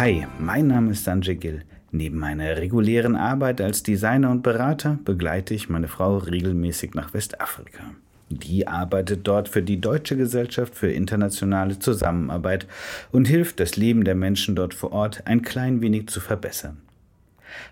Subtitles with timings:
[0.00, 1.62] Hi, mein Name ist Sanjay Gill.
[1.90, 7.82] Neben meiner regulären Arbeit als Designer und Berater begleite ich meine Frau regelmäßig nach Westafrika.
[8.30, 12.66] Die arbeitet dort für die Deutsche Gesellschaft für internationale Zusammenarbeit
[13.12, 16.78] und hilft, das Leben der Menschen dort vor Ort ein klein wenig zu verbessern.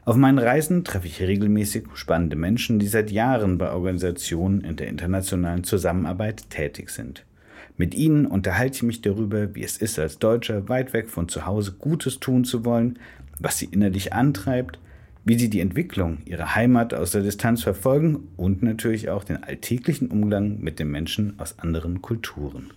[0.04, 4.88] Auf meinen Reisen treffe ich regelmäßig spannende Menschen, die seit Jahren bei Organisationen in der
[4.88, 7.24] internationalen Zusammenarbeit tätig sind.
[7.78, 11.46] Mit ihnen unterhalte ich mich darüber, wie es ist, als Deutscher weit weg von zu
[11.46, 12.98] Hause Gutes tun zu wollen,
[13.38, 14.80] was sie innerlich antreibt,
[15.24, 20.08] wie sie die Entwicklung ihrer Heimat aus der Distanz verfolgen und natürlich auch den alltäglichen
[20.08, 22.72] Umgang mit den Menschen aus anderen Kulturen.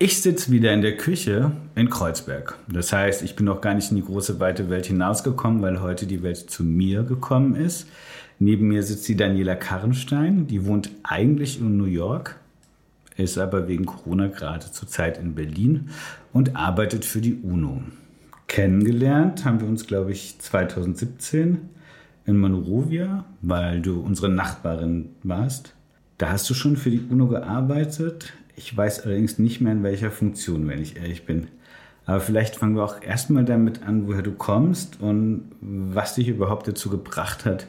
[0.00, 2.58] Ich sitze wieder in der Küche in Kreuzberg.
[2.66, 6.08] Das heißt, ich bin noch gar nicht in die große weite Welt hinausgekommen, weil heute
[6.08, 7.86] die Welt zu mir gekommen ist.
[8.44, 12.40] Neben mir sitzt die Daniela Karrenstein, die wohnt eigentlich in New York,
[13.16, 15.90] ist aber wegen Corona gerade zurzeit in Berlin
[16.32, 17.82] und arbeitet für die UNO.
[18.48, 21.58] Kennengelernt haben wir uns, glaube ich, 2017
[22.26, 25.74] in Monrovia, weil du unsere Nachbarin warst.
[26.18, 28.32] Da hast du schon für die UNO gearbeitet.
[28.56, 31.46] Ich weiß allerdings nicht mehr in welcher Funktion, wenn ich ehrlich bin.
[32.06, 36.66] Aber vielleicht fangen wir auch erstmal damit an, woher du kommst und was dich überhaupt
[36.66, 37.68] dazu gebracht hat,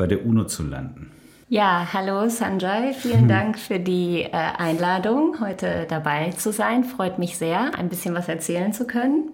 [0.00, 1.12] bei der UNO zu landen.
[1.50, 6.84] Ja, hallo Sanjay, vielen Dank für die äh, Einladung, heute dabei zu sein.
[6.84, 9.30] Freut mich sehr, ein bisschen was erzählen zu können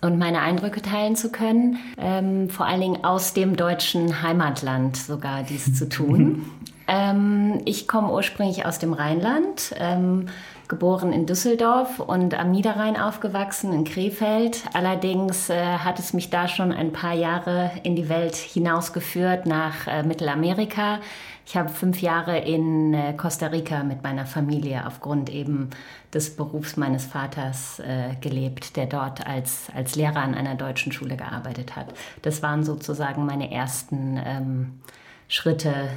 [0.00, 1.78] und meine Eindrücke teilen zu können.
[1.98, 6.50] Ähm, vor allen Dingen aus dem deutschen Heimatland sogar dies zu tun.
[6.88, 9.74] ähm, ich komme ursprünglich aus dem Rheinland.
[9.78, 10.26] Ähm,
[10.68, 14.64] geboren in Düsseldorf und am Niederrhein aufgewachsen, in Krefeld.
[14.74, 19.86] Allerdings äh, hat es mich da schon ein paar Jahre in die Welt hinausgeführt, nach
[19.86, 21.00] äh, Mittelamerika.
[21.46, 25.70] Ich habe fünf Jahre in äh, Costa Rica mit meiner Familie aufgrund eben
[26.12, 31.16] des Berufs meines Vaters äh, gelebt, der dort als, als Lehrer an einer deutschen Schule
[31.16, 31.86] gearbeitet hat.
[32.20, 34.80] Das waren sozusagen meine ersten ähm,
[35.28, 35.88] Schritte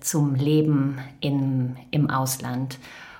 [0.00, 2.78] zum Leben in, im Ausland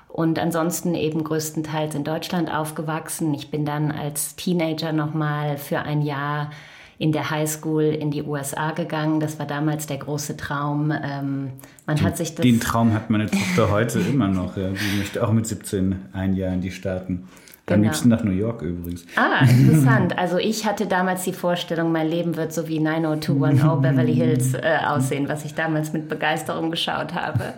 [0.09, 3.34] und ansonsten eben größtenteils in Deutschland aufgewachsen.
[3.34, 6.50] Ich bin dann als Teenager nochmal für ein Jahr
[6.98, 9.20] in der Highschool in die USA gegangen.
[9.20, 10.91] Das war damals der große Traum.
[10.91, 11.50] Ähm,
[11.84, 14.56] man den, hat sich das den Traum hat meine Tochter heute immer noch.
[14.56, 14.70] Ja.
[14.70, 17.28] Die möchte auch mit 17 ein Jahr in die Staaten.
[17.69, 17.88] Am genau.
[17.88, 19.04] liebsten nach New York übrigens.
[19.16, 20.16] Ah, interessant.
[20.19, 24.78] Also ich hatte damals die Vorstellung, mein Leben wird so wie 90210 Beverly Hills äh,
[24.87, 27.54] aussehen, was ich damals mit Begeisterung geschaut habe.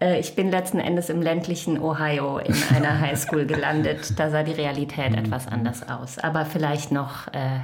[0.00, 4.18] Äh, ich bin letzten Endes im ländlichen Ohio in einer Highschool gelandet.
[4.18, 7.60] Da sah die Realität etwas anders aus, aber vielleicht noch äh,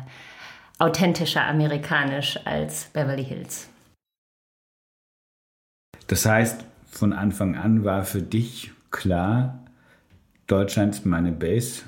[0.79, 3.69] authentischer amerikanisch als Beverly Hills.
[6.09, 9.61] Das heißt, von Anfang an war für dich klar,
[10.49, 11.83] Deutschland ist meine Base.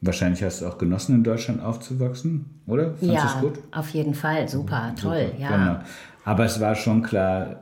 [0.00, 2.94] Wahrscheinlich hast du auch genossen, in Deutschland aufzuwachsen, oder?
[2.94, 4.48] Fandest ja, auf jeden Fall.
[4.48, 5.48] Super, toll, ja.
[5.48, 5.78] Genau.
[6.24, 7.60] Aber es war schon klar,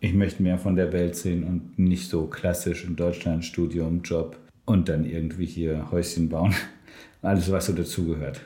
[0.00, 4.36] ich möchte mehr von der Welt sehen und nicht so klassisch in Deutschland Studium, Job
[4.64, 6.54] und dann irgendwie hier Häuschen bauen.
[7.22, 8.40] Alles, was so dazugehört.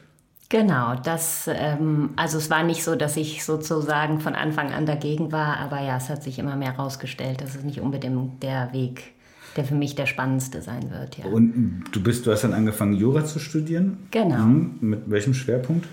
[0.48, 5.32] Genau, das, ähm, also es war nicht so, dass ich sozusagen von Anfang an dagegen
[5.32, 9.12] war, aber ja, es hat sich immer mehr herausgestellt, dass es nicht unbedingt der Weg,
[9.56, 11.18] der für mich der spannendste sein wird.
[11.18, 11.26] Ja.
[11.26, 14.06] Und du bist, du hast dann angefangen, Jura zu studieren?
[14.10, 14.38] Genau.
[14.38, 14.78] Mhm.
[14.80, 15.86] Mit welchem Schwerpunkt?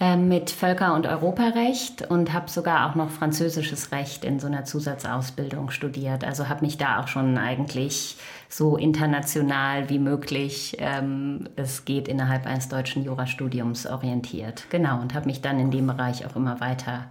[0.00, 4.64] Ähm, mit Völker- und Europarecht und habe sogar auch noch französisches Recht in so einer
[4.64, 6.24] Zusatzausbildung studiert.
[6.24, 8.16] Also habe mich da auch schon eigentlich
[8.48, 14.64] so international wie möglich ähm, es geht innerhalb eines deutschen Jurastudiums orientiert.
[14.70, 17.04] Genau, und habe mich dann in dem Bereich auch immer weiter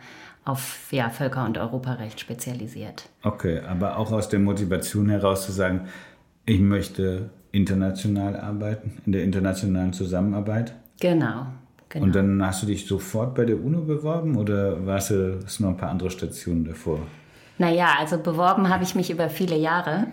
[0.44, 3.10] auf ja, Völker- und Europarecht spezialisiert.
[3.24, 5.88] Okay, aber auch aus der Motivation heraus zu sagen,
[6.46, 10.74] ich möchte international arbeiten, in der internationalen Zusammenarbeit?
[11.00, 11.48] Genau,
[11.92, 12.06] Genau.
[12.06, 15.70] Und dann hast du dich sofort bei der UNO beworben oder warst du es noch
[15.70, 17.00] ein paar andere Stationen davor?
[17.62, 20.08] Naja, also beworben habe ich mich über viele Jahre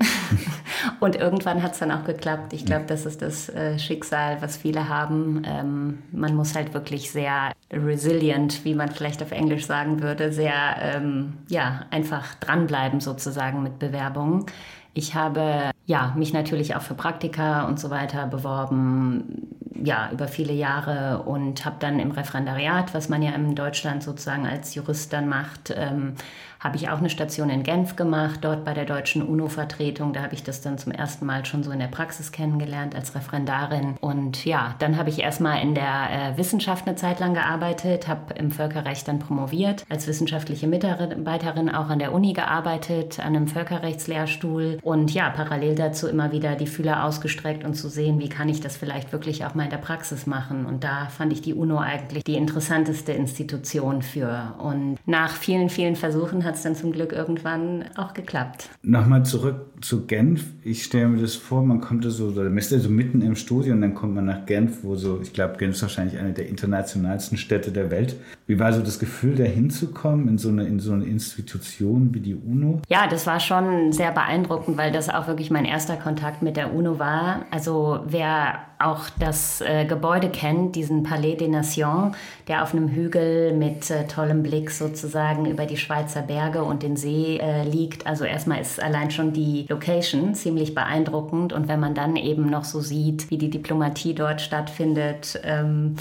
[1.00, 2.52] und irgendwann hat es dann auch geklappt.
[2.52, 5.44] Ich glaube, das ist das äh, Schicksal, was viele haben.
[5.46, 10.52] Ähm, man muss halt wirklich sehr resilient, wie man vielleicht auf Englisch sagen würde, sehr
[10.78, 14.44] ähm, ja, einfach dranbleiben sozusagen mit Bewerbungen.
[14.92, 20.52] Ich habe ja, mich natürlich auch für Praktika und so weiter beworben, ja, über viele
[20.52, 25.30] Jahre und habe dann im Referendariat, was man ja in Deutschland sozusagen als Jurist dann
[25.30, 26.14] macht, ähm,
[26.60, 30.12] habe ich auch eine Station in Genf gemacht, dort bei der deutschen UNO-Vertretung.
[30.12, 33.14] Da habe ich das dann zum ersten Mal schon so in der Praxis kennengelernt als
[33.14, 33.96] Referendarin.
[34.00, 38.34] Und ja, dann habe ich erstmal in der äh, Wissenschaft eine Zeit lang gearbeitet, habe
[38.34, 44.78] im Völkerrecht dann promoviert, als wissenschaftliche Mitarbeiterin auch an der Uni gearbeitet, an einem Völkerrechtslehrstuhl
[44.82, 48.60] und ja, parallel dazu immer wieder die Fühler ausgestreckt und zu sehen, wie kann ich
[48.60, 50.66] das vielleicht wirklich auch mal in der Praxis machen.
[50.66, 54.54] Und da fand ich die UNO eigentlich die interessanteste Institution für.
[54.58, 58.70] Und nach vielen, vielen Versuchen hat es dann zum Glück irgendwann auch geklappt.
[58.82, 60.44] Nochmal zurück zu Genf.
[60.64, 63.74] Ich stelle mir das vor, man kommt so, oder man ist so mitten im Studio
[63.74, 66.48] und dann kommt man nach Genf, wo so, ich glaube, Genf ist wahrscheinlich eine der
[66.48, 68.16] internationalsten Städte der Welt.
[68.46, 72.20] Wie war so das Gefühl, da hinzukommen in so eine, in so eine Institution wie
[72.20, 72.80] die UNO?
[72.88, 76.74] Ja, das war schon sehr beeindruckend, weil das auch wirklich mein erster Kontakt mit der
[76.74, 77.44] UNO war.
[77.50, 82.16] Also wer auch das äh, Gebäude kennt, diesen Palais des Nations,
[82.46, 86.96] der auf einem Hügel mit äh, tollem Blick sozusagen über die Schweizer Berge und den
[86.96, 88.06] See äh, liegt.
[88.06, 92.64] Also erstmal ist allein schon die Location ziemlich beeindruckend und wenn man dann eben noch
[92.64, 95.96] so sieht, wie die Diplomatie dort stattfindet, ähm,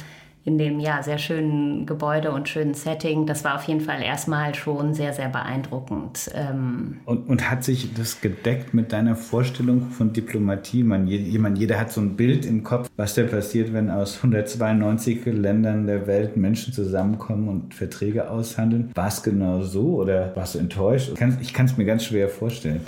[0.47, 3.25] in dem ja sehr schönen Gebäude und schönen Setting.
[3.25, 6.31] Das war auf jeden Fall erstmal schon sehr, sehr beeindruckend.
[6.33, 10.83] Ähm und, und hat sich das gedeckt mit deiner Vorstellung von Diplomatie?
[10.83, 15.25] Man, jemand, jeder hat so ein Bild im Kopf, was denn passiert, wenn aus 192
[15.25, 18.91] Ländern der Welt Menschen zusammenkommen und Verträge aushandeln.
[18.95, 21.11] War es genau so oder warst du enttäuscht?
[21.41, 22.79] Ich kann es mir ganz schwer vorstellen.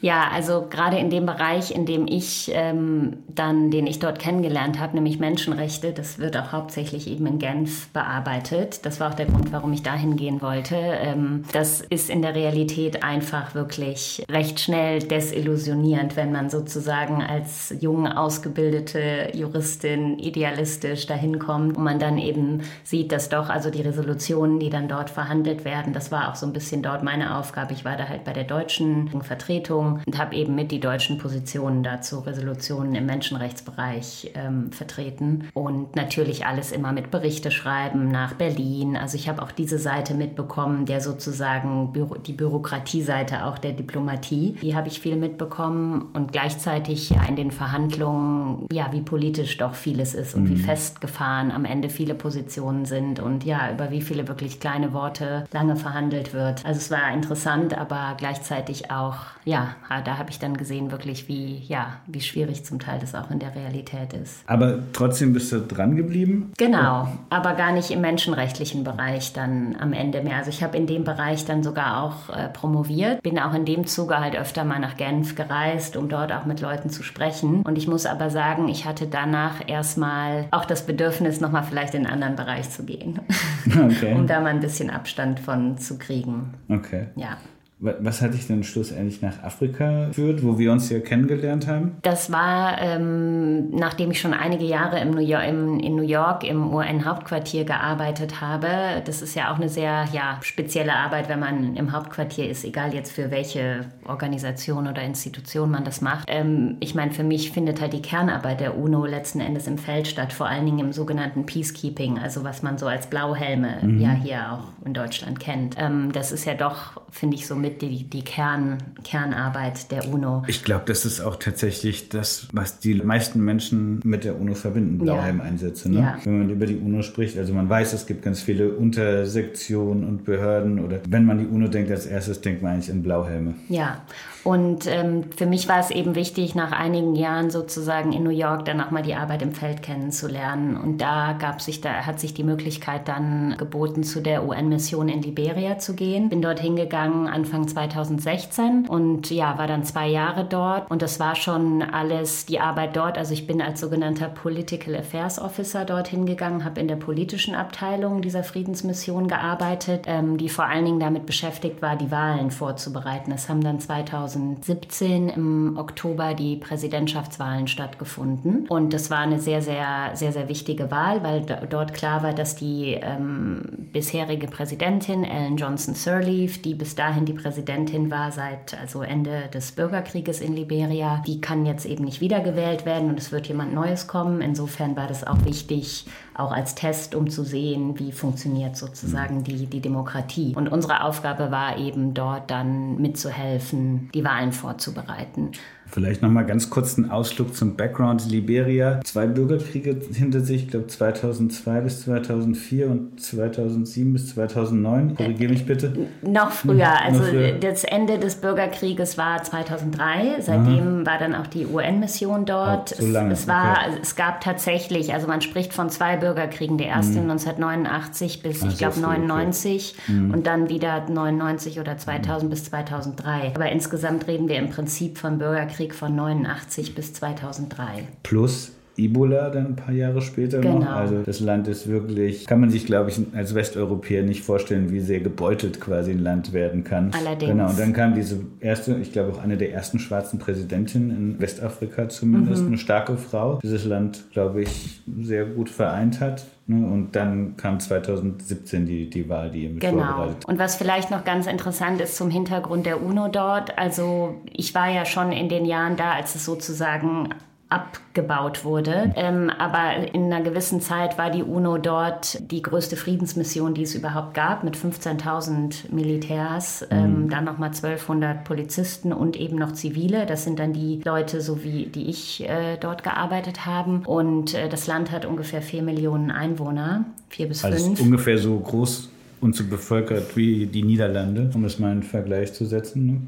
[0.00, 4.78] Ja, also gerade in dem Bereich, in dem ich ähm, dann, den ich dort kennengelernt
[4.78, 8.84] habe, nämlich Menschenrechte, das wird auch hauptsächlich eben in Genf bearbeitet.
[8.84, 10.76] Das war auch der Grund, warum ich dahin gehen wollte.
[10.76, 17.74] Ähm, das ist in der Realität einfach wirklich recht schnell desillusionierend, wenn man sozusagen als
[17.80, 23.80] jung ausgebildete Juristin idealistisch dahin kommt und man dann eben sieht, dass doch also die
[23.80, 27.72] Resolutionen, die dann dort verhandelt werden, das war auch so ein bisschen dort meine Aufgabe.
[27.72, 31.82] Ich war da halt bei der deutschen Vertretung und habe eben mit die deutschen Positionen
[31.82, 35.48] dazu, Resolutionen im Menschenrechtsbereich ähm, vertreten.
[35.54, 38.96] Und natürlich alles immer mit Berichte schreiben nach Berlin.
[38.96, 44.56] Also ich habe auch diese Seite mitbekommen, der sozusagen Büro, die Bürokratieseite auch der Diplomatie.
[44.62, 49.74] Die habe ich viel mitbekommen und gleichzeitig ja in den Verhandlungen, ja, wie politisch doch
[49.74, 50.48] vieles ist und mhm.
[50.50, 55.44] wie festgefahren am Ende viele Positionen sind und ja, über wie viele wirklich kleine Worte
[55.52, 56.64] lange verhandelt wird.
[56.64, 61.28] Also es war interessant, aber gleichzeitig auch, ja, Ah, da habe ich dann gesehen, wirklich,
[61.28, 64.42] wie, ja, wie schwierig zum Teil das auch in der Realität ist.
[64.46, 66.52] Aber trotzdem bist du dran geblieben?
[66.56, 70.36] Genau, aber gar nicht im menschenrechtlichen Bereich dann am Ende mehr.
[70.36, 73.86] Also ich habe in dem Bereich dann sogar auch äh, promoviert, bin auch in dem
[73.86, 77.62] Zuge halt öfter mal nach Genf gereist, um dort auch mit Leuten zu sprechen.
[77.62, 82.06] Und ich muss aber sagen, ich hatte danach erstmal auch das Bedürfnis, nochmal vielleicht in
[82.06, 83.20] einen anderen Bereich zu gehen,
[83.66, 84.12] okay.
[84.14, 86.54] um da mal ein bisschen Abstand von zu kriegen.
[86.68, 87.06] Okay.
[87.16, 87.36] Ja.
[87.84, 91.96] Was hat dich denn schlussendlich nach Afrika geführt, wo wir uns ja kennengelernt haben?
[92.00, 96.72] Das war, ähm, nachdem ich schon einige Jahre New York, im, in New York im
[96.72, 99.02] UN-Hauptquartier gearbeitet habe.
[99.04, 102.94] Das ist ja auch eine sehr ja, spezielle Arbeit, wenn man im Hauptquartier ist, egal
[102.94, 106.24] jetzt für welche Organisation oder Institution man das macht.
[106.28, 110.08] Ähm, ich meine, für mich findet halt die Kernarbeit der UNO letzten Endes im Feld
[110.08, 114.00] statt, vor allen Dingen im sogenannten Peacekeeping, also was man so als Blauhelme mhm.
[114.00, 115.76] ja hier auch in Deutschland kennt.
[115.78, 120.44] Ähm, das ist ja doch, finde ich, so mit die, die Kern, Kernarbeit der UNO.
[120.46, 124.98] Ich glaube, das ist auch tatsächlich das, was die meisten Menschen mit der UNO verbinden,
[124.98, 125.90] Blauhelm-Einsätze.
[125.90, 126.00] Ne?
[126.00, 126.18] Ja.
[126.24, 130.24] Wenn man über die UNO spricht, also man weiß, es gibt ganz viele Untersektionen und
[130.24, 133.54] Behörden oder wenn man die UNO denkt, als erstes denkt man eigentlich an Blauhelme.
[133.68, 134.02] Ja,
[134.44, 138.66] und ähm, für mich war es eben wichtig, nach einigen Jahren sozusagen in New York
[138.66, 140.76] dann mal die Arbeit im Feld kennenzulernen.
[140.76, 145.22] Und da gab sich, da hat sich die Möglichkeit dann geboten, zu der UN-Mission in
[145.22, 146.28] Liberia zu gehen.
[146.28, 150.90] Bin dort hingegangen Anfang 2016 und ja, war dann zwei Jahre dort.
[150.90, 153.16] Und das war schon alles die Arbeit dort.
[153.16, 158.20] Also ich bin als sogenannter Political Affairs Officer dort hingegangen, habe in der politischen Abteilung
[158.20, 163.32] dieser Friedensmission gearbeitet, ähm, die vor allen Dingen damit beschäftigt war, die Wahlen vorzubereiten.
[163.32, 168.66] Es haben dann 2000 2017 im Oktober die Präsidentschaftswahlen stattgefunden.
[168.68, 172.56] Und das war eine sehr, sehr, sehr, sehr wichtige Wahl, weil dort klar war, dass
[172.56, 173.62] die ähm,
[173.92, 179.72] bisherige Präsidentin Ellen Johnson Sirleaf, die bis dahin die Präsidentin war seit also Ende des
[179.72, 184.06] Bürgerkrieges in Liberia, die kann jetzt eben nicht wiedergewählt werden und es wird jemand Neues
[184.06, 184.40] kommen.
[184.40, 189.44] Insofern war das auch wichtig, auch als Test, um zu sehen, wie funktioniert sozusagen mhm.
[189.44, 190.54] die, die Demokratie.
[190.56, 195.52] Und unsere Aufgabe war eben dort dann mitzuhelfen, die Wahlen vorzubereiten.
[195.94, 199.00] Vielleicht nochmal ganz kurz einen Ausflug zum Background Liberia.
[199.04, 205.14] Zwei Bürgerkriege hinter sich, ich glaube 2002 bis 2004 und 2007 bis 2009.
[205.14, 205.92] Korrigiere mich bitte.
[206.22, 207.00] Noch früher.
[207.00, 207.52] Also noch früher.
[207.60, 210.40] das Ende des Bürgerkrieges war 2003.
[210.40, 211.06] Seitdem Aha.
[211.06, 212.96] war dann auch die UN-Mission dort.
[212.98, 213.32] Oh, so lange.
[213.32, 213.98] Es, es, war, okay.
[214.02, 216.76] es gab tatsächlich, also man spricht von zwei Bürgerkriegen.
[216.76, 217.30] Der erste mhm.
[217.30, 220.12] 1989 bis, also ich glaube, 99 okay.
[220.12, 220.34] mhm.
[220.34, 222.50] und dann wieder 99 oder 2000 mhm.
[222.50, 223.52] bis 2003.
[223.54, 225.38] Aber insgesamt reden wir im Prinzip von
[225.84, 228.08] Bürgerkrieg von 89 bis 2003.
[228.22, 230.78] Plus Ebola dann ein paar Jahre später genau.
[230.78, 230.90] noch.
[230.90, 235.00] Also das Land ist wirklich, kann man sich, glaube ich, als Westeuropäer nicht vorstellen, wie
[235.00, 237.10] sehr gebeutelt quasi ein Land werden kann.
[237.12, 237.50] Allerdings.
[237.50, 241.40] Genau, und dann kam diese erste, ich glaube auch eine der ersten schwarzen Präsidentinnen in
[241.40, 242.68] Westafrika zumindest, mhm.
[242.68, 246.44] eine starke Frau, die dieses Land, glaube ich, sehr gut vereint hat.
[246.66, 246.86] Ne?
[246.86, 250.04] Und dann kam 2017 die, die Wahl, die ihr mit genau.
[250.04, 254.74] vorbereitet Und was vielleicht noch ganz interessant ist zum Hintergrund der UNO dort, also ich
[254.74, 257.30] war ja schon in den Jahren da, als es sozusagen
[257.68, 259.12] abgebaut wurde.
[259.16, 263.94] Ähm, aber in einer gewissen Zeit war die UNO dort die größte Friedensmission, die es
[263.94, 267.30] überhaupt gab, mit 15.000 Militärs, ähm, mhm.
[267.30, 270.26] dann nochmal 1200 Polizisten und eben noch Zivile.
[270.26, 274.02] Das sind dann die Leute, so wie die ich äh, dort gearbeitet haben.
[274.04, 277.74] Und äh, das Land hat ungefähr 4 Millionen Einwohner, 4 bis 5.
[277.74, 279.08] Also ungefähr so groß
[279.40, 283.06] und so bevölkert wie die Niederlande, um es mal in Vergleich zu setzen.
[283.06, 283.20] Ne?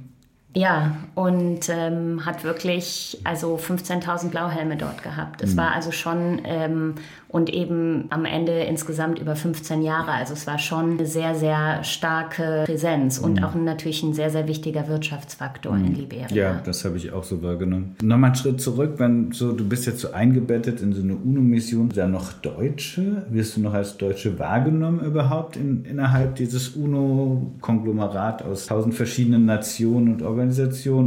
[0.57, 5.43] Ja, und ähm, hat wirklich also 15.000 Blauhelme dort gehabt.
[5.43, 5.59] Es mhm.
[5.59, 6.95] war also schon ähm,
[7.29, 10.13] und eben am Ende insgesamt über 15 Jahre.
[10.13, 13.45] Also es war schon eine sehr, sehr starke Präsenz und mhm.
[13.45, 15.85] auch natürlich ein sehr, sehr wichtiger Wirtschaftsfaktor mhm.
[15.85, 16.27] in Liberia.
[16.33, 17.95] Ja, das habe ich auch so wahrgenommen.
[18.03, 21.91] Nochmal einen Schritt zurück, wenn so, du bist jetzt so eingebettet in so eine UNO-Mission,
[21.91, 23.27] da noch Deutsche?
[23.29, 30.15] Wirst du noch als Deutsche wahrgenommen überhaupt in, innerhalb dieses UNO-Konglomerat aus tausend verschiedenen Nationen
[30.15, 30.46] und Organisationen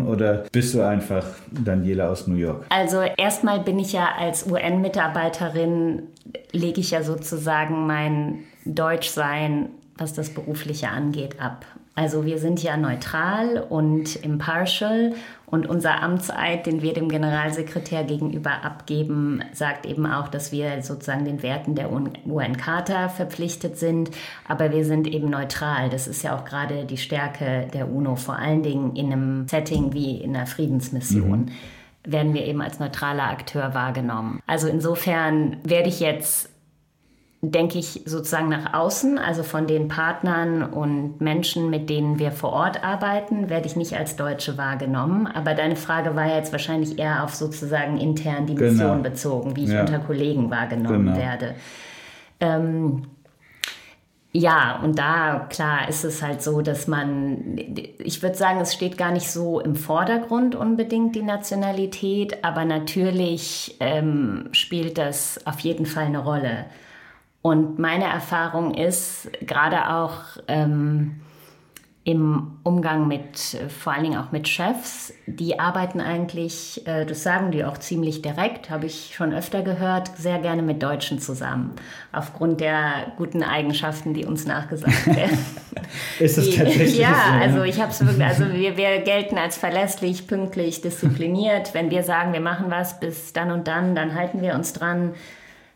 [0.02, 2.66] oder bist du einfach Daniela aus New York?
[2.70, 6.04] Also erstmal bin ich ja als UN-Mitarbeiterin
[6.52, 11.66] lege ich ja sozusagen mein Deutschsein, was das Berufliche angeht, ab.
[12.00, 15.16] Also wir sind ja neutral und impartial
[15.48, 21.26] und unser Amtseid, den wir dem Generalsekretär gegenüber abgeben, sagt eben auch, dass wir sozusagen
[21.26, 24.12] den Werten der UN-Charta verpflichtet sind,
[24.48, 25.90] aber wir sind eben neutral.
[25.90, 29.92] Das ist ja auch gerade die Stärke der UNO, vor allen Dingen in einem Setting
[29.92, 31.40] wie in einer Friedensmission.
[31.40, 31.52] Mhm
[32.06, 34.42] werden wir eben als neutraler Akteur wahrgenommen.
[34.48, 36.50] Also insofern werde ich jetzt
[37.42, 42.52] denke ich sozusagen nach außen, also von den Partnern und Menschen, mit denen wir vor
[42.52, 45.26] Ort arbeiten, werde ich nicht als Deutsche wahrgenommen.
[45.26, 49.02] Aber deine Frage war jetzt wahrscheinlich eher auf sozusagen intern die Mission genau.
[49.04, 49.82] bezogen, wie ich ja.
[49.82, 51.18] unter Kollegen wahrgenommen genau.
[51.18, 51.56] werde.
[52.42, 53.04] Ähm,
[54.32, 57.58] ja, und da, klar, ist es halt so, dass man,
[57.98, 63.78] ich würde sagen, es steht gar nicht so im Vordergrund unbedingt die Nationalität, aber natürlich
[63.80, 66.66] ähm, spielt das auf jeden Fall eine Rolle.
[67.42, 71.22] Und meine Erfahrung ist, gerade auch ähm,
[72.04, 73.38] im Umgang mit,
[73.70, 78.22] vor allen Dingen auch mit Chefs, die arbeiten eigentlich, äh, das sagen die auch ziemlich
[78.22, 81.74] direkt, habe ich schon öfter gehört, sehr gerne mit Deutschen zusammen,
[82.12, 85.38] aufgrund der guten Eigenschaften, die uns nachgesagt werden.
[86.20, 87.44] Ist das tatsächlich ja, so?
[87.44, 91.74] also ich habe es wirklich, also wir, wir gelten als verlässlich, pünktlich, diszipliniert.
[91.74, 95.14] Wenn wir sagen, wir machen was bis dann und dann, dann halten wir uns dran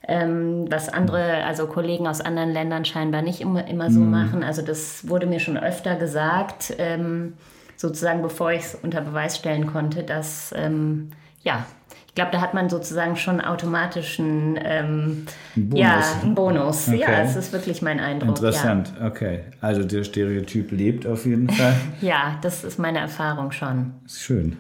[0.08, 4.12] ähm, was andere, also Kollegen aus anderen Ländern scheinbar nicht immer, immer so mhm.
[4.12, 4.44] machen.
[4.44, 7.34] Also das wurde mir schon öfter gesagt, ähm,
[7.78, 11.66] sozusagen bevor ich es unter Beweis stellen konnte, dass ähm, ja,
[12.14, 15.80] ich glaube, da hat man sozusagen schon automatisch einen, ähm, Bonus.
[15.80, 16.88] Ja, einen Bonus.
[16.88, 17.00] Okay.
[17.00, 18.30] Ja, das ist wirklich mein Eindruck.
[18.30, 19.08] Interessant, ja.
[19.08, 19.40] okay.
[19.62, 21.74] Also der Stereotyp lebt auf jeden Fall.
[22.02, 23.94] ja, das ist meine Erfahrung schon.
[24.08, 24.58] Schön.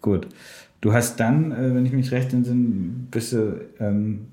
[0.00, 0.28] Gut.
[0.80, 4.28] Du hast dann, äh, wenn ich mich recht entsinne, bist du ähm,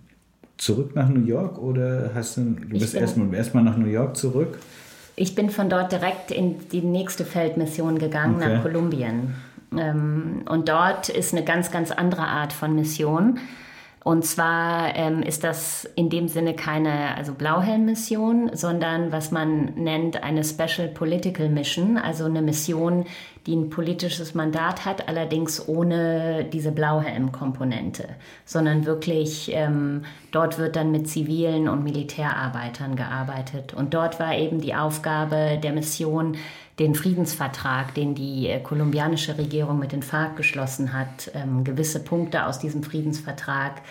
[0.59, 4.59] zurück nach New York oder hast du, du bist erstmal erst nach New York zurück?
[5.15, 8.55] Ich bin von dort direkt in die nächste Feldmission gegangen, okay.
[8.55, 9.35] nach Kolumbien.
[9.75, 13.39] Ähm, und dort ist eine ganz, ganz andere Art von Mission.
[14.03, 20.23] Und zwar ähm, ist das in dem Sinne keine also Blauhelm-Mission, sondern was man nennt
[20.23, 23.05] eine Special Political Mission, also eine Mission,
[23.45, 28.07] die ein politisches Mandat hat, allerdings ohne diese Blauhelm-Komponente,
[28.45, 33.73] sondern wirklich ähm, dort wird dann mit zivilen und Militärarbeitern gearbeitet.
[33.73, 36.37] Und dort war eben die Aufgabe der Mission,
[36.79, 42.45] den Friedensvertrag, den die äh, kolumbianische Regierung mit den FARC geschlossen hat, ähm, gewisse Punkte
[42.45, 43.81] aus diesem Friedensvertrag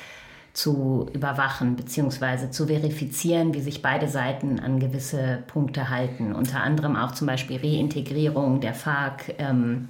[0.54, 2.50] zu überwachen bzw.
[2.50, 6.34] zu verifizieren, wie sich beide Seiten an gewisse Punkte halten.
[6.34, 9.88] Unter anderem auch zum Beispiel Reintegrierung der FARC, ähm,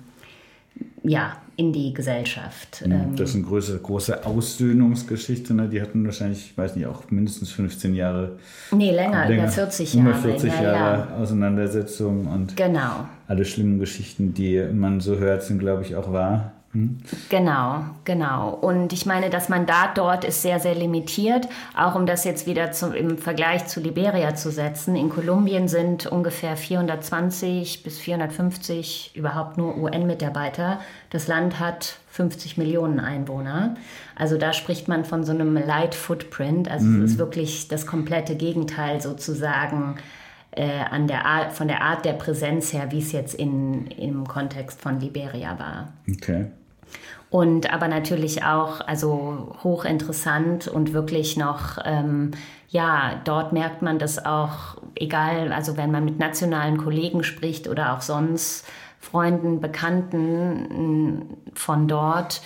[1.03, 2.85] ja, in die Gesellschaft.
[2.87, 3.17] Mhm.
[3.17, 5.55] Das ist eine große, große Aussöhnungsgeschichte.
[5.55, 5.69] Ne?
[5.69, 8.39] Die hatten wahrscheinlich, ich weiß nicht, auch mindestens 15 Jahre.
[8.71, 10.09] Nee, länger, länger über 40 Jahre.
[10.09, 11.17] Über 40 ja, Jahre ja.
[11.17, 13.09] Auseinandersetzung und genau.
[13.27, 16.53] alle schlimmen Geschichten, die man so hört, sind, glaube ich, auch wahr.
[16.73, 16.99] Hm?
[17.31, 18.51] Genau, genau.
[18.51, 21.49] Und ich meine, das Mandat dort ist sehr, sehr limitiert.
[21.75, 24.95] Auch um das jetzt wieder zum, im Vergleich zu Liberia zu setzen.
[24.95, 30.81] In Kolumbien sind ungefähr 420 bis 450 überhaupt nur UN-Mitarbeiter.
[31.09, 33.77] Das Land hat 50 Millionen Einwohner.
[34.15, 36.71] Also da spricht man von so einem Light Footprint.
[36.71, 37.05] Also mhm.
[37.05, 39.97] es ist wirklich das komplette Gegenteil sozusagen
[40.53, 44.27] äh, an der Art, von der Art der Präsenz her, wie es jetzt in, im
[44.27, 45.93] Kontext von Liberia war.
[46.11, 46.47] Okay.
[47.31, 52.31] Und aber natürlich auch, also hochinteressant und wirklich noch, ähm,
[52.69, 57.95] ja, dort merkt man das auch, egal, also wenn man mit nationalen Kollegen spricht oder
[57.95, 58.67] auch sonst
[58.99, 62.41] Freunden, Bekannten von dort,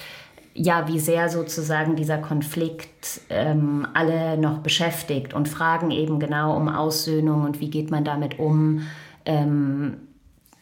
[0.54, 6.68] ja, wie sehr sozusagen dieser Konflikt ähm, alle noch beschäftigt und fragen eben genau um
[6.68, 8.82] Aussöhnung und wie geht man damit um,
[9.24, 9.96] ähm,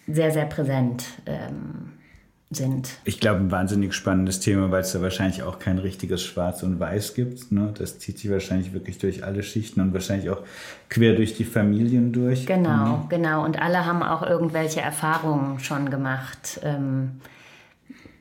[0.07, 1.93] sehr, sehr präsent ähm,
[2.51, 2.99] sind.
[3.05, 6.81] Ich glaube, ein wahnsinnig spannendes Thema, weil es da wahrscheinlich auch kein richtiges Schwarz und
[6.81, 7.53] Weiß gibt.
[7.53, 7.73] Ne?
[7.79, 10.43] Das zieht sich wahrscheinlich wirklich durch alle Schichten und wahrscheinlich auch
[10.89, 12.47] quer durch die Familien durch.
[12.47, 13.09] Genau, mhm.
[13.09, 13.45] genau.
[13.45, 16.61] Und alle haben auch irgendwelche Erfahrungen schon gemacht.
[16.65, 17.21] Ähm,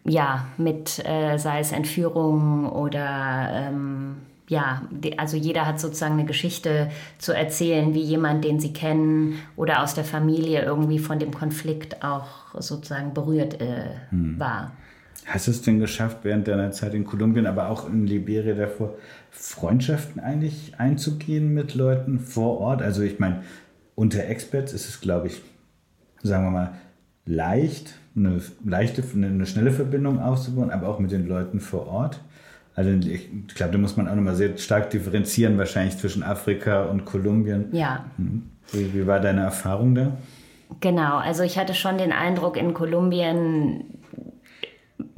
[0.04, 4.82] ja, mit, äh, sei es Entführungen oder ähm, ja,
[5.18, 6.90] also jeder hat sozusagen eine Geschichte
[7.20, 12.04] zu erzählen, wie jemand, den sie kennen oder aus der Familie irgendwie von dem Konflikt
[12.04, 14.40] auch sozusagen berührt äh, hm.
[14.40, 14.72] war.
[15.28, 18.96] Hast du es denn geschafft, während deiner Zeit in Kolumbien, aber auch in Liberia davor,
[19.30, 22.82] Freundschaften eigentlich einzugehen mit Leuten vor Ort?
[22.82, 23.44] Also ich meine,
[23.94, 25.44] unter Experts ist es, glaube ich,
[26.24, 26.74] sagen wir mal,
[27.26, 32.20] leicht, eine leichte, eine schnelle Verbindung aufzubauen, aber auch mit den Leuten vor Ort.
[32.76, 37.06] Also ich glaube, da muss man auch nochmal sehr stark differenzieren, wahrscheinlich zwischen Afrika und
[37.06, 37.66] Kolumbien.
[37.72, 38.06] Ja.
[38.18, 38.44] Hm.
[38.72, 40.18] Wie, wie war deine Erfahrung da?
[40.80, 43.99] Genau, also ich hatte schon den Eindruck, in Kolumbien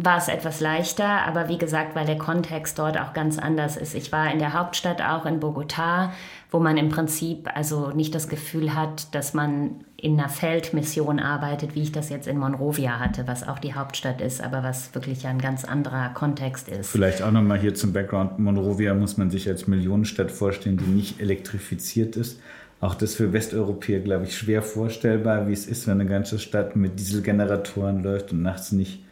[0.04, 3.96] war es etwas leichter, aber wie gesagt, weil der Kontext dort auch ganz anders ist.
[3.96, 6.10] Ich war in der Hauptstadt auch in Bogotá,
[6.50, 11.76] wo man im Prinzip also nicht das Gefühl hat, dass man in einer Feldmission arbeitet,
[11.76, 15.28] wie ich das jetzt in Monrovia hatte, was auch die Hauptstadt ist, aber was wirklich
[15.28, 16.90] ein ganz anderer Kontext ist.
[16.90, 18.40] Vielleicht auch nochmal hier zum Background.
[18.40, 22.40] Monrovia muss man sich als Millionenstadt vorstellen, die nicht elektrifiziert ist.
[22.82, 26.76] Auch das für Westeuropäer, glaube ich, schwer vorstellbar, wie es ist, wenn eine ganze Stadt
[26.76, 29.04] mit Dieselgeneratoren läuft und nachts nicht,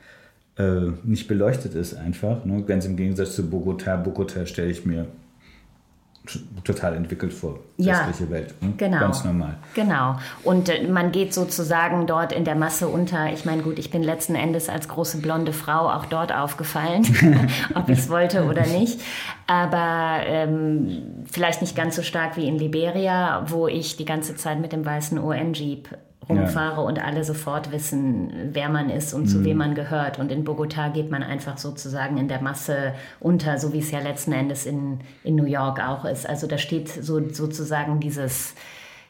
[0.60, 2.44] äh, nicht beleuchtet ist einfach.
[2.44, 2.64] Ne?
[2.64, 3.96] Ganz im Gegensatz zu Bogota.
[3.96, 5.08] Bogota stelle ich mir
[6.64, 7.60] total entwickelt vor.
[7.78, 8.54] Ja, westliche Welt.
[8.62, 8.74] Ne?
[8.78, 9.00] genau.
[9.00, 9.56] Ganz normal.
[9.74, 10.20] Genau.
[10.44, 13.32] Und äh, man geht sozusagen dort in der Masse unter.
[13.32, 17.04] Ich meine, gut, ich bin letzten Endes als große blonde Frau auch dort aufgefallen,
[17.76, 19.00] ob ich es wollte oder nicht.
[19.48, 24.60] Aber ähm, vielleicht nicht ganz so stark wie in Liberia, wo ich die ganze Zeit
[24.60, 25.88] mit dem weißen UN-Jeep
[26.28, 26.88] rumfahre ja.
[26.88, 29.28] und alle sofort wissen, wer man ist und mhm.
[29.28, 30.20] zu wem man gehört.
[30.20, 34.00] Und in Bogotá geht man einfach sozusagen in der Masse unter, so wie es ja
[34.00, 36.28] letzten Endes in, in New York auch ist.
[36.28, 38.54] Also da steht so, sozusagen dieses,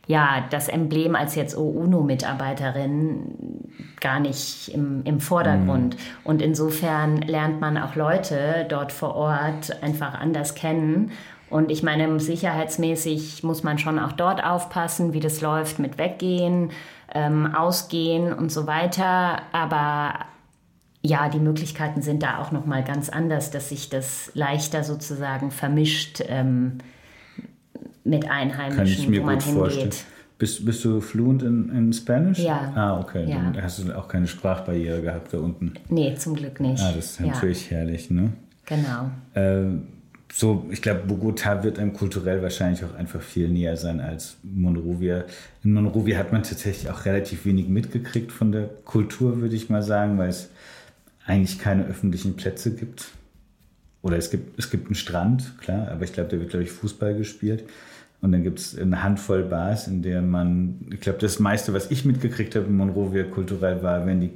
[0.07, 3.69] ja, das Emblem als jetzt UNO-Mitarbeiterin
[3.99, 5.95] gar nicht im, im Vordergrund.
[5.95, 5.99] Mhm.
[6.23, 11.11] Und insofern lernt man auch Leute dort vor Ort einfach anders kennen
[11.49, 16.71] und ich meine, sicherheitsmäßig muss man schon auch dort aufpassen, wie das läuft mit Weggehen,
[17.13, 19.41] ähm, Ausgehen und so weiter.
[19.51, 20.13] Aber
[21.01, 25.51] ja, die Möglichkeiten sind da auch noch mal ganz anders, dass sich das leichter sozusagen
[25.51, 26.79] vermischt ähm,
[28.03, 29.59] mit Einheimischen, Kann ich mir wo man gut hingeht.
[29.59, 29.93] Vorstellen.
[30.37, 32.39] Bist, bist du fluent in, in Spanish?
[32.39, 32.71] Ja.
[32.73, 33.29] Ah, okay.
[33.29, 33.51] Ja.
[33.51, 35.73] Dann hast du auch keine Sprachbarriere gehabt da unten.
[35.89, 36.81] Nee, zum Glück nicht.
[36.81, 37.77] Ah, das ist natürlich ja.
[37.77, 38.31] herrlich, ne?
[38.65, 39.09] Genau.
[39.33, 39.81] Äh,
[40.31, 45.25] so, ich glaube, Bogota wird einem kulturell wahrscheinlich auch einfach viel näher sein als Monrovia.
[45.63, 49.81] In Monrovia hat man tatsächlich auch relativ wenig mitgekriegt von der Kultur, würde ich mal
[49.81, 50.49] sagen, weil es
[51.25, 53.09] eigentlich keine öffentlichen Plätze gibt.
[54.01, 56.71] Oder es gibt, es gibt einen Strand, klar, aber ich glaube, da wird, glaube ich,
[56.71, 57.63] Fußball gespielt.
[58.21, 61.89] Und dann gibt es eine Handvoll Bars, in der man, ich glaube, das meiste, was
[61.89, 64.31] ich mitgekriegt habe in Monrovia kulturell war, wenn die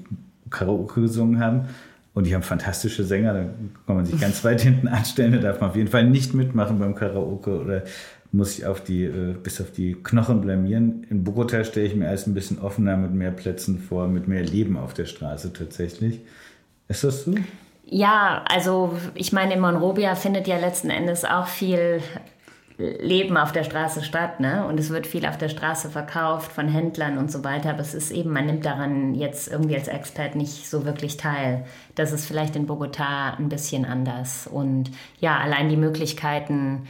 [0.50, 1.68] Karaoke gesungen haben.
[2.14, 3.40] Und die haben fantastische Sänger, da
[3.88, 6.78] kann man sich ganz weit hinten anstellen, da darf man auf jeden Fall nicht mitmachen
[6.78, 7.84] beim Karaoke oder
[8.32, 11.06] muss sich auf die, äh, bis auf die Knochen blamieren.
[11.10, 14.44] In Bogota stelle ich mir alles ein bisschen offener mit mehr Plätzen vor, mit mehr
[14.44, 16.22] Leben auf der Straße tatsächlich.
[16.88, 17.36] Ist das so?
[17.86, 22.02] Ja, also ich meine, in Monrovia findet ja letzten Endes auch viel
[22.78, 24.66] leben auf der Straße statt, ne?
[24.66, 27.70] Und es wird viel auf der Straße verkauft von Händlern und so weiter.
[27.70, 31.66] Aber es ist eben, man nimmt daran jetzt irgendwie als Expert nicht so wirklich teil.
[31.96, 34.48] Das ist vielleicht in Bogota ein bisschen anders.
[34.48, 36.88] Und ja, allein die Möglichkeiten,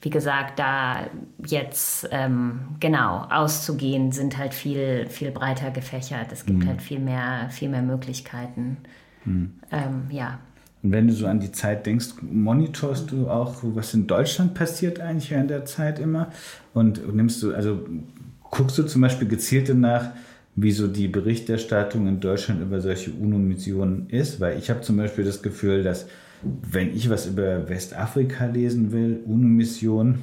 [0.00, 1.08] wie gesagt, da
[1.44, 6.30] jetzt ähm, genau auszugehen, sind halt viel, viel breiter gefächert.
[6.30, 6.68] Es gibt mhm.
[6.68, 8.76] halt viel mehr, viel mehr Möglichkeiten.
[9.24, 9.54] Mhm.
[9.72, 10.38] Ähm, ja.
[10.86, 15.00] Und wenn du so an die Zeit denkst, monitorst du auch, was in Deutschland passiert
[15.00, 16.30] eigentlich während der Zeit immer?
[16.74, 17.84] Und nimmst du, also
[18.52, 20.10] guckst du zum Beispiel gezielt danach,
[20.54, 24.38] wie so die Berichterstattung in Deutschland über solche UNO-Missionen ist?
[24.38, 26.06] Weil ich habe zum Beispiel das Gefühl, dass
[26.42, 30.18] wenn ich was über Westafrika lesen will, UNO-Mission,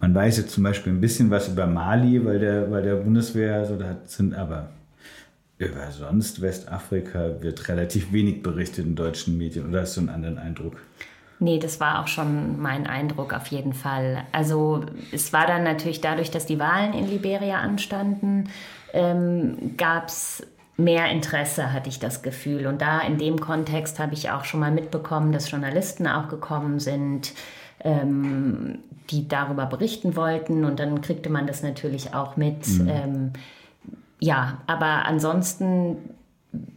[0.00, 3.66] man weiß jetzt zum Beispiel ein bisschen was über Mali, weil der, weil der Bundeswehr
[3.66, 4.70] so da sind, aber
[5.68, 9.68] über sonst Westafrika wird relativ wenig berichtet in deutschen Medien.
[9.68, 10.76] Oder hast du einen anderen Eindruck?
[11.42, 14.24] Nee, das war auch schon mein Eindruck auf jeden Fall.
[14.30, 18.48] Also es war dann natürlich dadurch, dass die Wahlen in Liberia anstanden,
[18.92, 20.46] ähm, gab es
[20.76, 22.66] mehr Interesse, hatte ich das Gefühl.
[22.66, 26.78] Und da in dem Kontext habe ich auch schon mal mitbekommen, dass Journalisten auch gekommen
[26.78, 27.32] sind,
[27.80, 28.78] ähm,
[29.10, 30.64] die darüber berichten wollten.
[30.64, 32.66] Und dann kriegte man das natürlich auch mit.
[32.68, 32.88] Mhm.
[32.88, 33.32] Ähm,
[34.22, 35.96] ja, aber ansonsten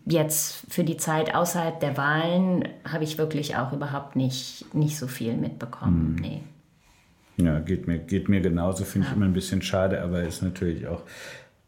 [0.08, 5.06] jetzt für die Zeit außerhalb der Wahlen habe ich wirklich auch überhaupt nicht, nicht so
[5.06, 6.16] viel mitbekommen.
[6.16, 6.22] Mhm.
[6.22, 6.42] Nee.
[7.38, 9.12] Ja, geht mir, geht mir genauso, finde ja.
[9.12, 11.04] ich immer ein bisschen schade, aber ist natürlich auch,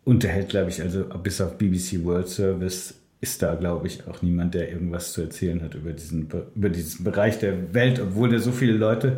[0.03, 4.55] unterhält, glaube ich, also bis auf BBC World Service ist da, glaube ich, auch niemand,
[4.55, 8.51] der irgendwas zu erzählen hat über diesen, über diesen Bereich der Welt, obwohl da so
[8.51, 9.17] viele Leute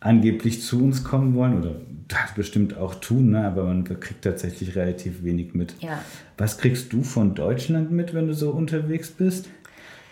[0.00, 1.76] angeblich zu uns kommen wollen oder
[2.08, 3.46] das bestimmt auch tun, ne?
[3.46, 5.74] aber man kriegt tatsächlich relativ wenig mit.
[5.80, 6.02] Ja.
[6.38, 9.48] Was kriegst du von Deutschland mit, wenn du so unterwegs bist?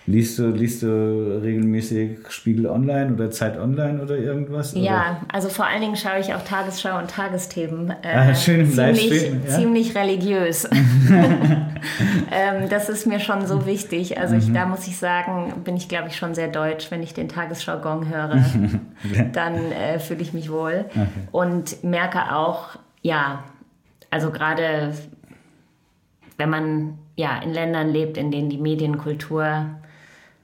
[0.09, 4.73] Liest du, liest du regelmäßig Spiegel Online oder Zeit Online oder irgendwas?
[4.75, 5.21] Ja, oder?
[5.31, 7.91] also vor allen Dingen schaue ich auch Tagesschau und Tagesthemen.
[7.91, 9.55] Äh, ah, schön im ziemlich, ja?
[9.55, 10.65] ziemlich religiös.
[12.33, 14.19] ähm, das ist mir schon so wichtig.
[14.19, 14.55] Also ich, mhm.
[14.55, 16.91] da muss ich sagen, bin ich glaube ich schon sehr deutsch.
[16.91, 18.43] Wenn ich den Tagesschau-Gong höre,
[19.35, 20.87] dann äh, fühle ich mich wohl.
[20.89, 21.07] Okay.
[21.33, 23.45] Und merke auch, ja,
[24.09, 24.95] also gerade
[26.39, 29.67] wenn man ja in Ländern lebt, in denen die Medienkultur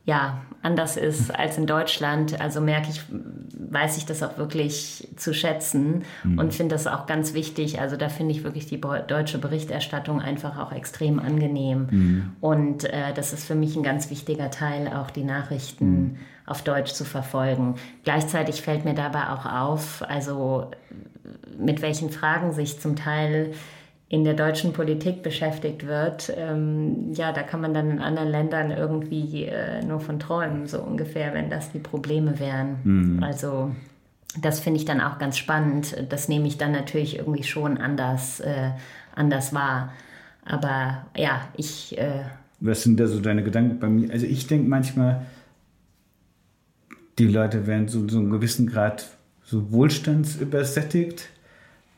[0.07, 2.41] ja, anders ist als in Deutschland.
[2.41, 3.03] Also merke ich,
[3.71, 6.39] weiß ich das auch wirklich zu schätzen mhm.
[6.39, 7.81] und finde das auch ganz wichtig.
[7.81, 11.87] Also da finde ich wirklich die deutsche Berichterstattung einfach auch extrem angenehm.
[11.91, 12.33] Mhm.
[12.41, 16.17] Und äh, das ist für mich ein ganz wichtiger Teil, auch die Nachrichten mhm.
[16.45, 17.77] auf Deutsch zu verfolgen.
[18.05, 20.71] Gleichzeitig fällt mir dabei auch auf, also
[21.59, 23.53] mit welchen Fragen sich zum Teil
[24.15, 28.71] in der deutschen Politik beschäftigt wird, ähm, ja, da kann man dann in anderen Ländern
[28.71, 32.77] irgendwie äh, nur von träumen, so ungefähr, wenn das die Probleme wären.
[32.85, 33.23] Mhm.
[33.25, 33.73] Also
[34.41, 35.97] das finde ich dann auch ganz spannend.
[36.11, 38.71] Das nehme ich dann natürlich irgendwie schon anders, äh,
[39.17, 39.93] anders wahr.
[40.45, 41.99] Aber ja, ich.
[41.99, 42.23] Äh,
[42.61, 44.13] Was sind da so deine Gedanken bei mir?
[44.13, 45.27] Also ich denke manchmal,
[47.19, 49.07] die Leute werden so, so einen gewissen Grad
[49.43, 51.31] so wohlstandsübersättigt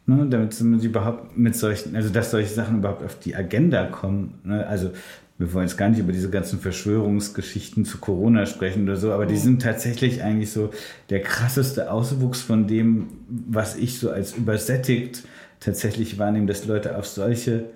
[0.07, 4.39] ne, damit sie überhaupt mit solchen, also dass solche Sachen überhaupt auf die Agenda kommen.
[4.45, 4.67] Ne?
[4.67, 4.91] Also
[5.39, 9.27] wir wollen jetzt gar nicht über diese ganzen Verschwörungsgeschichten zu Corona sprechen oder so, aber
[9.27, 10.71] die sind tatsächlich eigentlich so
[11.11, 15.25] der krasseste Auswuchs von dem, was ich so als übersättigt
[15.61, 17.67] tatsächlich wahrnehme, dass Leute auf solche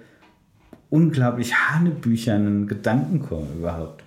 [0.88, 4.04] unglaublich hanebüchernen Gedanken kommen überhaupt.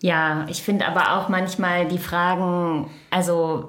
[0.00, 3.66] Ja, ich finde aber auch manchmal die Fragen, also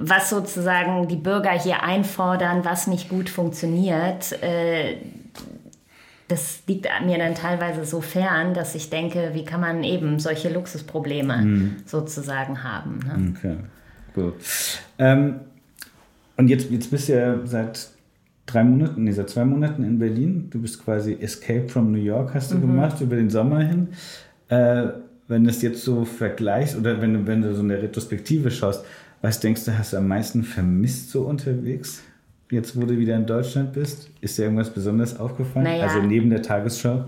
[0.00, 4.96] was sozusagen die Bürger hier einfordern, was nicht gut funktioniert, äh,
[6.28, 10.52] das liegt mir dann teilweise so fern, dass ich denke, wie kann man eben solche
[10.52, 11.76] Luxusprobleme mhm.
[11.86, 12.98] sozusagen haben.
[12.98, 13.32] Ne?
[13.36, 13.56] Okay,
[14.14, 14.34] gut.
[14.98, 15.40] Ähm,
[16.36, 17.90] und jetzt, jetzt bist du ja seit
[18.44, 20.48] drei Monaten, nee, seit zwei Monaten in Berlin.
[20.50, 22.62] Du bist quasi Escape from New York, hast du mhm.
[22.62, 23.88] gemacht, über den Sommer hin.
[24.48, 24.88] Äh,
[25.28, 28.84] wenn du es jetzt so vergleichst oder wenn du, wenn du so eine Retrospektive schaust,
[29.22, 32.02] was denkst du, hast du am meisten vermisst so unterwegs?
[32.50, 35.64] Jetzt, wo du wieder in Deutschland bist, ist dir irgendwas besonders aufgefallen?
[35.64, 35.84] Naja.
[35.84, 37.04] Also neben der Tagesschau?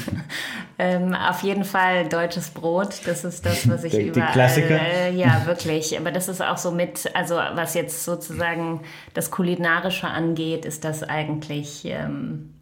[0.78, 3.02] ähm, auf jeden Fall deutsches Brot.
[3.04, 4.28] Das ist das, was ich der, überall.
[4.28, 4.80] Die Klassiker?
[4.80, 5.98] Äh, ja, wirklich.
[5.98, 8.80] Aber das ist auch so mit, also was jetzt sozusagen
[9.12, 12.54] das Kulinarische angeht, ist das eigentlich ähm,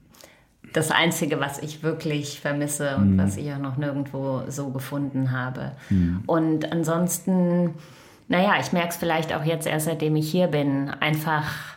[0.72, 3.18] das Einzige, was ich wirklich vermisse und mm.
[3.18, 5.72] was ich auch noch nirgendwo so gefunden habe.
[5.90, 6.18] Mm.
[6.26, 7.74] Und ansonsten
[8.30, 11.76] naja, ich merke es vielleicht auch jetzt erst, seitdem ich hier bin, einfach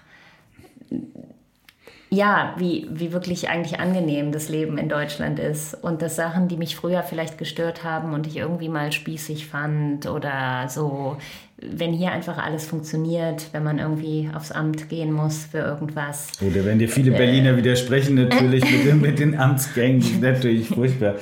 [2.12, 5.74] ja, wie, wie wirklich eigentlich angenehm das Leben in Deutschland ist.
[5.74, 10.06] Und dass Sachen, die mich früher vielleicht gestört haben und ich irgendwie mal spießig fand
[10.06, 11.18] oder so,
[11.58, 16.34] wenn hier einfach alles funktioniert, wenn man irgendwie aufs Amt gehen muss für irgendwas.
[16.40, 20.02] Oh, da werden dir viele äh, Berliner widersprechen, natürlich mit, den, mit den Amtsgängen.
[20.02, 21.16] Das ist natürlich furchtbar,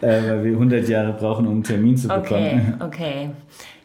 [0.00, 2.74] äh, weil wir 100 Jahre brauchen, um einen Termin zu bekommen.
[2.80, 3.30] Okay, okay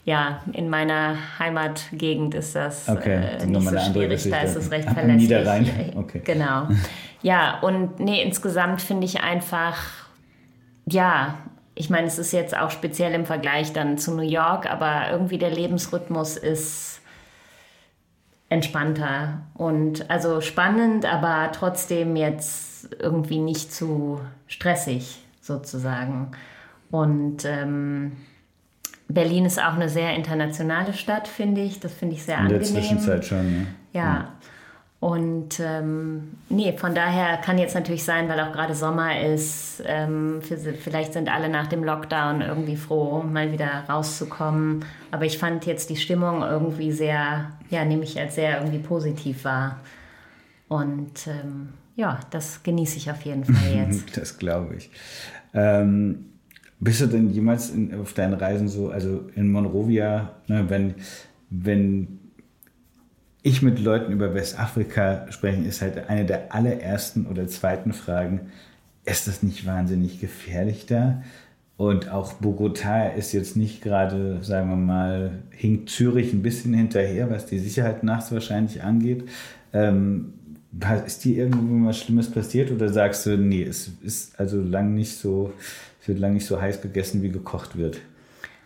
[0.09, 4.89] ja, in meiner Heimatgegend ist das okay, äh, nicht so schwierig, da ist es recht
[4.89, 5.29] verlässlich.
[5.29, 5.93] Niederrhein.
[5.95, 6.21] Okay.
[6.25, 6.67] Genau.
[7.21, 9.75] Ja, und nee, insgesamt finde ich einfach,
[10.85, 11.37] ja,
[11.75, 15.37] ich meine, es ist jetzt auch speziell im Vergleich dann zu New York, aber irgendwie
[15.37, 17.01] der Lebensrhythmus ist
[18.47, 26.31] entspannter und also spannend, aber trotzdem jetzt irgendwie nicht zu stressig sozusagen.
[26.89, 28.13] Und ähm,
[29.09, 31.79] Berlin ist auch eine sehr internationale Stadt, finde ich.
[31.79, 32.61] Das finde ich sehr angenehm.
[32.61, 34.01] In der Zwischenzeit schon, ja.
[34.01, 34.33] Ja.
[34.99, 40.41] Und ähm, nee, von daher kann jetzt natürlich sein, weil auch gerade Sommer ist, ähm,
[40.41, 44.83] vielleicht sind alle nach dem Lockdown irgendwie froh, mal wieder rauszukommen.
[45.11, 49.45] Aber ich fand jetzt die Stimmung irgendwie sehr, ja, nehme ich als sehr irgendwie positiv
[49.45, 49.79] wahr.
[50.67, 54.17] Und ähm, ja, das genieße ich auf jeden Fall jetzt.
[54.17, 54.91] das glaube ich.
[55.53, 56.25] Ähm,
[56.79, 60.95] bist du denn jemals in, auf deinen Reisen so, also in Monrovia, ne, wenn,
[61.49, 62.19] wenn
[63.41, 68.51] ich mit Leuten über Westafrika spreche, ist halt eine der allerersten oder zweiten Fragen,
[69.05, 71.23] ist das nicht wahnsinnig gefährlich da?
[71.77, 77.29] Und auch Bogotá ist jetzt nicht gerade, sagen wir mal, hinkt Zürich ein bisschen hinterher,
[77.29, 79.23] was die Sicherheit nachts wahrscheinlich angeht.
[79.71, 80.33] Ähm,
[81.05, 85.15] ist dir irgendwo was Schlimmes passiert oder sagst du, nee, es ist also lang nicht
[85.17, 85.53] so
[86.01, 87.99] es wird lange nicht so heiß gegessen, wie gekocht wird.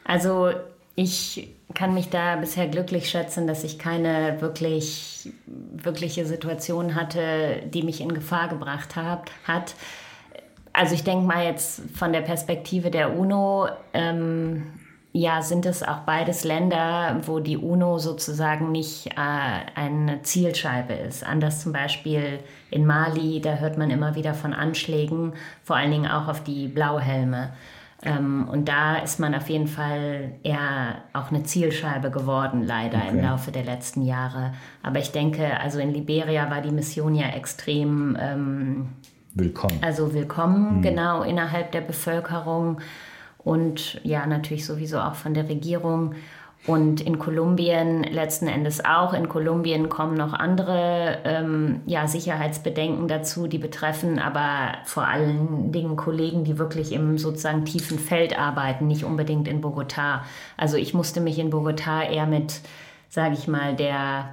[0.03, 0.51] Also
[0.95, 7.81] ich kann mich da bisher glücklich schätzen, dass ich keine wirklich, wirkliche Situation hatte, die
[7.81, 9.31] mich in Gefahr gebracht hat.
[9.45, 9.75] hat.
[10.71, 14.63] Also ich denke mal jetzt von der Perspektive der UNO, ähm,
[15.15, 21.23] ja, sind es auch beides Länder, wo die UNO sozusagen nicht äh, eine Zielscheibe ist.
[21.23, 22.39] Anders zum Beispiel
[22.71, 26.67] in Mali, da hört man immer wieder von Anschlägen, vor allen Dingen auch auf die
[26.67, 27.53] Blauhelme.
[28.01, 33.09] Ähm, und da ist man auf jeden Fall eher auch eine Zielscheibe geworden, leider okay.
[33.09, 34.53] im Laufe der letzten Jahre.
[34.81, 38.89] Aber ich denke, also in Liberia war die Mission ja extrem ähm,
[39.35, 39.77] willkommen.
[39.81, 40.81] Also willkommen, hm.
[40.81, 42.79] genau, innerhalb der Bevölkerung
[43.43, 46.15] und ja, natürlich sowieso auch von der Regierung.
[46.65, 49.13] Und in Kolumbien letzten Endes auch.
[49.13, 55.97] In Kolumbien kommen noch andere ähm, ja, Sicherheitsbedenken dazu, die betreffen aber vor allen Dingen
[55.97, 60.21] Kollegen, die wirklich im sozusagen tiefen Feld arbeiten, nicht unbedingt in Bogotá.
[60.55, 62.61] Also ich musste mich in Bogotá eher mit,
[63.09, 64.29] sage ich mal, der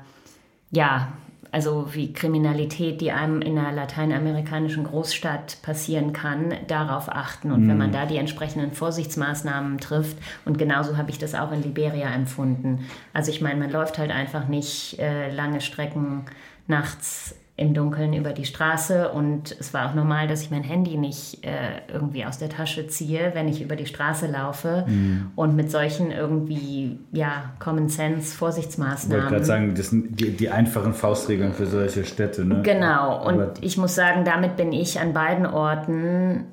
[0.71, 1.09] ja,
[1.53, 7.51] also wie Kriminalität, die einem in einer lateinamerikanischen Großstadt passieren kann, darauf achten.
[7.51, 7.69] Und mhm.
[7.69, 12.13] wenn man da die entsprechenden Vorsichtsmaßnahmen trifft, und genauso habe ich das auch in Liberia
[12.15, 12.87] empfunden.
[13.13, 16.25] Also ich meine, man läuft halt einfach nicht äh, lange Strecken
[16.67, 20.97] nachts im Dunkeln über die Straße und es war auch normal, dass ich mein Handy
[20.97, 25.33] nicht äh, irgendwie aus der Tasche ziehe, wenn ich über die Straße laufe mhm.
[25.37, 29.19] und mit solchen irgendwie ja Common Sense Vorsichtsmaßnahmen.
[29.19, 32.47] Ich wollte gerade sagen, das sind die, die, einfachen Faustregeln für solche Städte.
[32.47, 32.63] Ne?
[32.63, 36.45] Genau und Aber ich muss sagen, damit bin ich an beiden Orten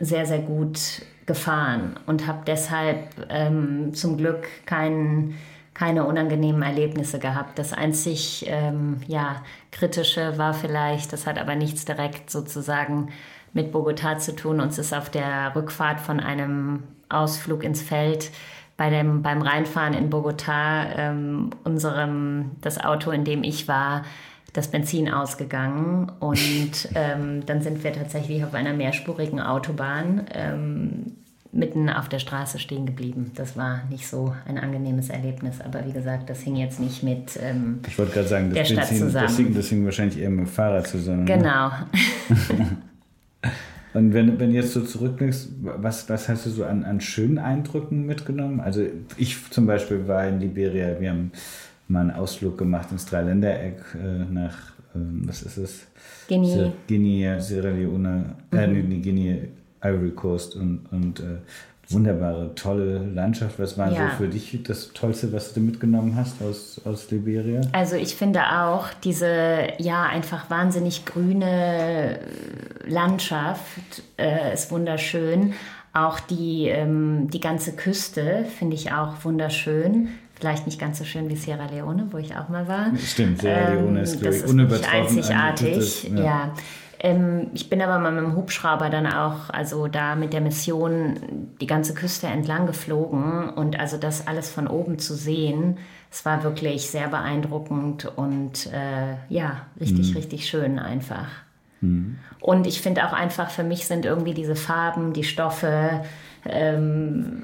[0.00, 5.34] sehr sehr gut gefahren und habe deshalb ähm, zum Glück keinen
[5.74, 7.58] keine unangenehmen Erlebnisse gehabt.
[7.58, 13.08] Das einzig ähm, ja, kritische war vielleicht, das hat aber nichts direkt sozusagen
[13.52, 14.60] mit Bogotá zu tun.
[14.60, 18.30] Uns ist auf der Rückfahrt von einem Ausflug ins Feld
[18.76, 24.02] bei dem, beim Reinfahren in Bogotá ähm, unserem, das Auto, in dem ich war,
[24.52, 31.23] das Benzin ausgegangen und ähm, dann sind wir tatsächlich auf einer mehrspurigen Autobahn ähm,
[31.54, 33.30] mitten auf der Straße stehen geblieben.
[33.36, 37.38] Das war nicht so ein angenehmes Erlebnis, aber wie gesagt, das hing jetzt nicht mit
[37.40, 39.12] ähm, ich wollte gerade sagen, das der Stadt zusammen.
[39.12, 41.24] Das hing, das hing wahrscheinlich eher mit dem Fahrrad zusammen.
[41.24, 41.36] Ne?
[41.36, 41.70] Genau.
[43.94, 47.38] Und wenn, wenn du jetzt so zurückblickst, was, was hast du so an, an schönen
[47.38, 48.60] Eindrücken mitgenommen?
[48.60, 48.84] Also
[49.16, 51.30] ich zum Beispiel war in Liberia, wir haben
[51.86, 55.86] mal einen Ausflug gemacht ins Dreiländereck äh, nach, äh, was ist es?
[56.26, 56.72] Guinea.
[56.88, 58.88] Guinea, Sierra Leone, äh, mhm.
[58.88, 59.36] nee, Guinea,
[59.84, 61.38] Ivory Coast und, und äh,
[61.88, 63.58] wunderbare, tolle Landschaft.
[63.58, 64.10] Was war ja.
[64.10, 67.60] so für dich das Tollste, was du mitgenommen hast aus, aus Liberia?
[67.72, 72.18] Also ich finde auch diese, ja, einfach wahnsinnig grüne
[72.86, 75.54] Landschaft äh, ist wunderschön.
[75.92, 80.08] Auch die, ähm, die ganze Küste finde ich auch wunderschön.
[80.34, 82.86] Vielleicht nicht ganz so schön wie Sierra Leone, wo ich auch mal war.
[82.98, 85.18] Stimmt, Sierra Leone ist, ähm, ist unübertroffen.
[85.18, 86.24] Einzigartig, ja.
[86.24, 86.54] ja.
[87.04, 91.50] Ähm, ich bin aber mal mit dem Hubschrauber dann auch, also da mit der Mission
[91.60, 95.76] die ganze Küste entlang geflogen und also das alles von oben zu sehen,
[96.10, 100.16] es war wirklich sehr beeindruckend und äh, ja, richtig, mhm.
[100.16, 101.28] richtig schön einfach.
[101.82, 102.16] Mhm.
[102.40, 106.04] Und ich finde auch einfach, für mich sind irgendwie diese Farben, die Stoffe,
[106.46, 107.42] ähm,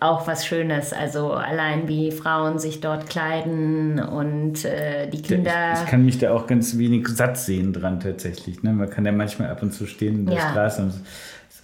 [0.00, 0.92] auch was Schönes.
[0.92, 5.72] Also allein wie Frauen sich dort kleiden und äh, die Kinder.
[5.74, 8.62] Ich, ich, kann mich da auch ganz wenig satt sehen dran tatsächlich.
[8.62, 8.72] Ne?
[8.72, 10.50] Man kann ja manchmal ab und zu stehen in der ja.
[10.50, 10.92] Straße und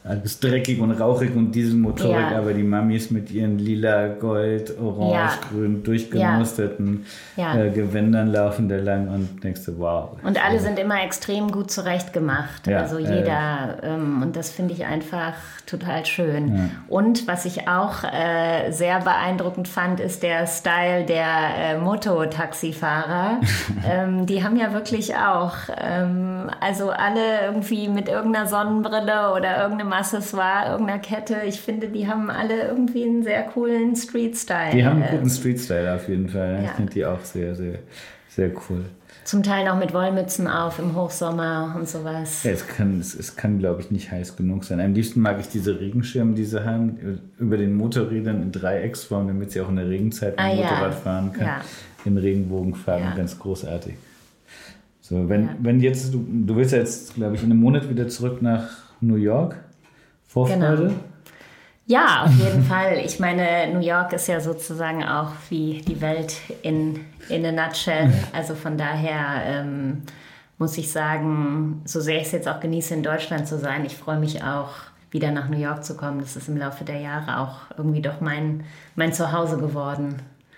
[0.06, 2.38] alles dreckig und rauchig und Dieselmotorik, ja.
[2.38, 5.30] aber die Mamis mit ihren lila, gold, orange, ja.
[5.50, 7.56] grün durchgemusterten ja.
[7.56, 10.10] äh, Gewändern laufen da lang und denkst du, wow.
[10.22, 12.68] Und alle sind immer extrem gut zurechtgemacht.
[12.68, 13.78] also jeder.
[13.82, 15.32] Ähm, und das finde ich einfach
[15.64, 16.70] total schön.
[16.88, 21.24] Und was ich auch äh, sehr beeindruckend fand, ist der Style der
[21.56, 23.40] äh, Mototaxifahrer.
[23.90, 29.93] ähm, die haben ja wirklich auch, ähm, also alle irgendwie mit irgendeiner Sonnenbrille oder irgendeinem
[29.98, 31.36] Accessoire irgendeiner Kette.
[31.46, 34.72] Ich finde, die haben alle irgendwie einen sehr coolen Street-Style.
[34.72, 36.54] Die haben einen guten Street-Style auf jeden Fall.
[36.54, 36.64] Ja.
[36.64, 37.78] Ich finde die auch sehr, sehr,
[38.28, 38.84] sehr cool.
[39.24, 42.42] Zum Teil noch mit Wollmützen auf im Hochsommer und sowas.
[42.42, 44.80] Ja, es kann, es, es kann glaube ich, nicht heiß genug sein.
[44.80, 49.52] Am liebsten mag ich diese Regenschirme, die sie haben, über den Motorrädern in Dreiecksform, damit
[49.52, 50.90] sie auch in der Regenzeit mit ah, Motorrad ja.
[50.90, 51.46] fahren kann.
[51.46, 51.60] Ja.
[52.04, 53.14] In Regenbogenfarben, ja.
[53.14, 53.94] ganz großartig.
[55.00, 58.42] So, wenn, wenn jetzt, du, du willst jetzt, glaube ich, in einem Monat wieder zurück
[58.42, 58.68] nach
[59.00, 59.56] New York.
[60.34, 60.88] Vorfreude?
[60.88, 60.94] Genau.
[61.86, 63.00] Ja, auf jeden Fall.
[63.04, 68.12] Ich meine, New York ist ja sozusagen auch wie die Welt in, in a nutshell.
[68.32, 70.02] Also von daher ähm,
[70.58, 73.96] muss ich sagen, so sehr ich es jetzt auch genieße, in Deutschland zu sein, ich
[73.96, 74.70] freue mich auch,
[75.10, 76.18] wieder nach New York zu kommen.
[76.18, 78.64] Das ist im Laufe der Jahre auch irgendwie doch mein,
[78.96, 80.16] mein Zuhause geworden.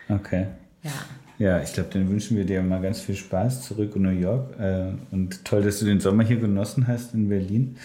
[0.09, 0.47] Okay.
[0.83, 0.91] Ja.
[1.39, 4.59] Ja, ich glaube, dann wünschen wir dir mal ganz viel Spaß zurück in New York.
[4.59, 7.77] Äh, und toll, dass du den Sommer hier genossen hast in Berlin.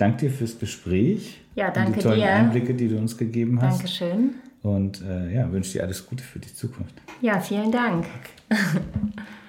[0.00, 1.40] Danke dir fürs Gespräch.
[1.54, 2.32] Ja, danke und die tollen dir.
[2.32, 3.80] Einblicke, die du uns gegeben hast.
[3.80, 4.30] Dankeschön.
[4.62, 6.94] Und äh, ja, wünsche dir alles Gute für die Zukunft.
[7.20, 8.06] Ja, vielen Dank.
[8.48, 8.80] Okay.